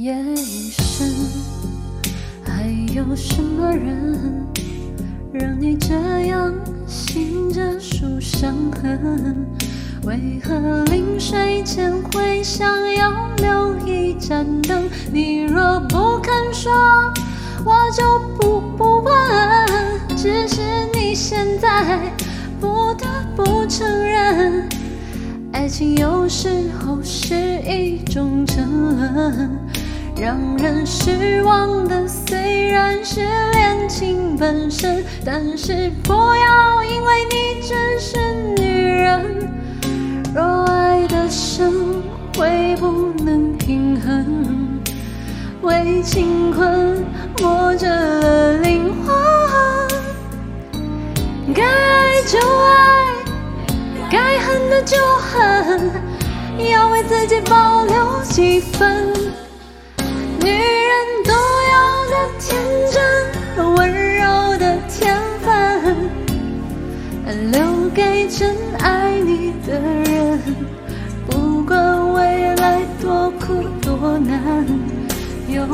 [0.00, 1.12] 夜已深，
[2.42, 4.46] 还有什么人
[5.30, 5.94] 让你这
[6.28, 6.54] 样
[6.86, 9.46] 醒着数伤痕？
[10.04, 14.88] 为何临睡前会想要留一盏灯？
[15.12, 16.72] 你若不肯说，
[17.62, 19.12] 我就不不问。
[20.16, 20.62] 只是
[20.94, 22.10] 你现在
[22.58, 24.66] 不得不承认，
[25.52, 27.34] 爱情有时候是
[27.68, 29.60] 一种沉沦。
[30.20, 38.18] 让人失望的虽然是恋情本身，但是不要因为你只是
[38.58, 39.24] 女人。
[40.34, 41.72] 若爱的深，
[42.36, 44.78] 会不能平衡，
[45.62, 47.02] 为情困
[47.40, 49.14] 磨折了灵魂。
[51.54, 53.06] 该爱就爱，
[54.10, 55.90] 该恨的就恨，
[56.70, 59.29] 要为自己保留几分。
[69.66, 70.40] 的人。
[71.28, 74.66] 不管未来多苦多难，
[75.48, 75.66] 有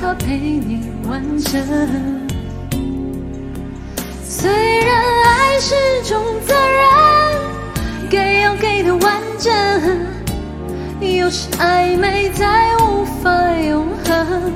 [0.00, 1.62] 他陪你完成。
[4.26, 9.52] 虽然爱是种责任，给要给的完整，
[11.00, 14.52] 有时暧昧再无法永恒。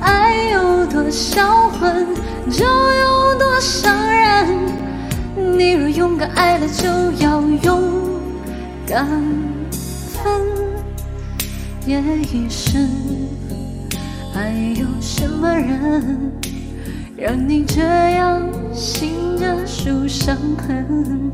[0.00, 2.06] 爱有多销魂，
[2.50, 4.46] 就有多伤人。
[5.58, 6.88] 你若勇敢爱了，就
[7.22, 7.29] 要
[8.90, 9.06] 敢
[9.78, 10.26] 分。
[11.86, 12.90] 夜已深，
[14.34, 16.32] 还有什么人
[17.16, 18.42] 让你这样
[18.74, 21.30] 醒着数伤痕？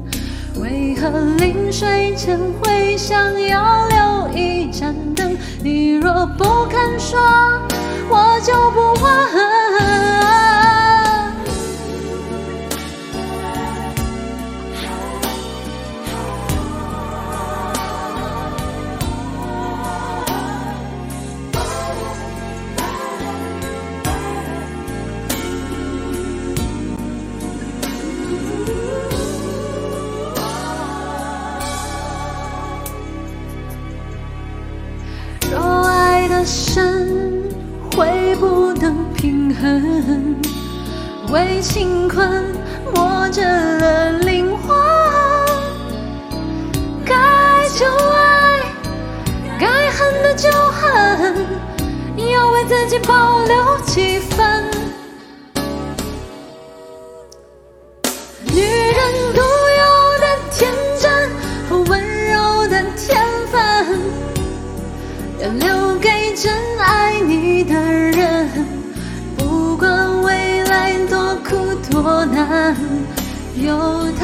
[0.61, 1.09] 为何
[1.39, 5.35] 临睡前会想要留一盏灯？
[5.63, 7.19] 你若不肯说，
[8.11, 8.17] 我
[36.47, 37.43] 身，
[37.93, 40.37] 会不能平衡，
[41.33, 42.45] 为情困
[42.95, 44.77] 磨折了灵魂。
[47.05, 48.73] 该爱就爱，
[49.59, 51.35] 该恨的就恨，
[52.33, 54.71] 要为自己保留几分。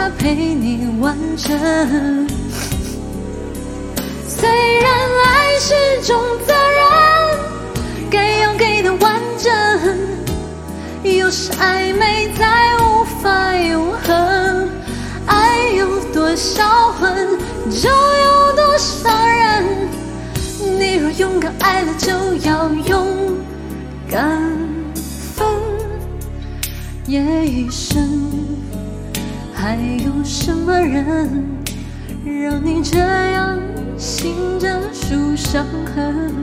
[0.02, 1.56] 他陪你完成。
[4.26, 4.48] 虽
[4.80, 4.90] 然
[5.26, 9.52] 爱是种责任，该要给的完整，
[11.04, 14.68] 有时暧昧再无法永恒。
[15.26, 17.38] 爱有多销魂，
[17.70, 19.64] 就有多伤人。
[20.80, 22.10] 你若勇敢爱了，就
[22.44, 23.06] 要勇
[24.10, 24.52] 敢
[25.36, 25.46] 分。
[27.06, 28.21] 夜已深，
[29.62, 31.46] 还有什么人
[32.24, 33.56] 让你这样
[33.96, 35.64] 醒着数伤
[35.94, 36.34] 痕？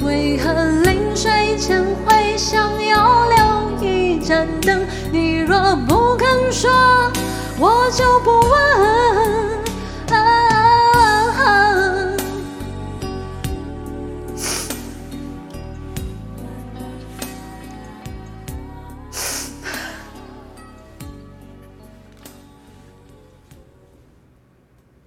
[0.00, 0.52] 为何
[0.82, 4.80] 临睡前会想要留一盏灯？
[5.12, 6.68] 你若不肯说，
[7.56, 8.50] 我就不问